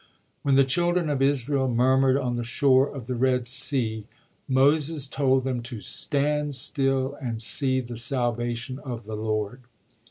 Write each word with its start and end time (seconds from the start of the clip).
When 0.41 0.55
the 0.55 0.63
children 0.63 1.09
of 1.11 1.21
Israel 1.21 1.67
murmured 1.67 2.17
on 2.17 2.35
the 2.35 2.43
shore 2.43 2.87
of 2.91 3.05
the 3.05 3.13
Red 3.13 3.45
Sea, 3.45 4.07
Moses 4.47 5.05
told 5.05 5.43
them 5.43 5.61
to" 5.61 5.79
stand 5.99 6.55
still 6.55 7.15
and 7.21 7.39
see 7.39 7.81
the 7.81 7.97
salvation 7.97 8.79
of 8.79 9.03
the 9.03 9.15
Lord." 9.15 9.59